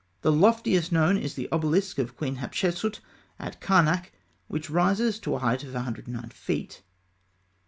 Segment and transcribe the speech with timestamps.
[0.23, 3.01] The loftiest known is the obelisk of Queen Hatshepsût
[3.37, 4.11] at Karnak,
[4.47, 6.81] which rises to a height of 109 feet.